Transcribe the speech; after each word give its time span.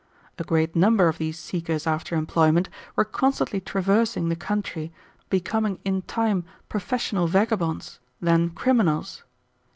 A 0.39 0.43
great 0.43 0.75
number 0.75 1.07
of 1.09 1.19
these 1.19 1.37
seekers 1.37 1.85
after 1.85 2.15
employment 2.15 2.69
were 2.95 3.05
constantly 3.05 3.61
traversing 3.61 4.29
the 4.29 4.35
country, 4.35 4.91
becoming 5.29 5.77
in 5.85 6.01
time 6.01 6.43
professional 6.69 7.27
vagabonds, 7.27 7.99
then 8.19 8.49
criminals. 8.49 9.23